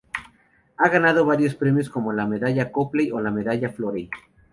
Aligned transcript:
Ha 0.77 0.89
ganado 0.89 1.27
varios 1.27 1.53
premios 1.53 1.87
como 1.91 2.11
la 2.11 2.25
Medalla 2.25 2.71
Copley 2.71 3.11
o 3.11 3.21
la 3.21 3.29
Medalla 3.29 3.69
Florey 3.69 4.09